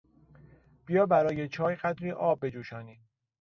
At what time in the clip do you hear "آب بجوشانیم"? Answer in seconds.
2.11-2.99